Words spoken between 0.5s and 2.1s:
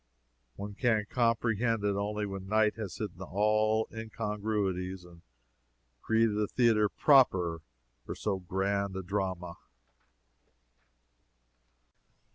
One can comprehend it